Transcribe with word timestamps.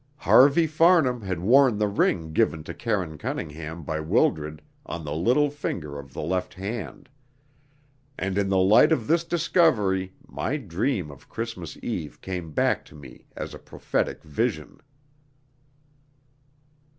Harvey 0.15 0.65
Farnham 0.65 1.21
had 1.21 1.39
worn 1.41 1.77
the 1.77 1.87
ring 1.87 2.33
given 2.33 2.63
to 2.63 2.73
Karine 2.73 3.19
Cunningham 3.19 3.83
by 3.83 3.99
Wildred 3.99 4.63
on 4.83 5.05
the 5.05 5.13
little 5.13 5.51
finger 5.51 5.99
of 5.99 6.11
the 6.11 6.23
left 6.23 6.55
hand; 6.55 7.07
and 8.17 8.35
in 8.35 8.49
the 8.49 8.57
light 8.57 8.91
of 8.91 9.05
this 9.05 9.23
discovery 9.23 10.13
my 10.27 10.57
dream 10.57 11.11
of 11.11 11.29
Christmas 11.29 11.77
Eve 11.83 12.19
came 12.19 12.51
back 12.51 12.83
to 12.85 12.95
me 12.95 13.27
as 13.35 13.53
a 13.53 13.59
prophetic 13.59 14.23
vision. 14.23 14.81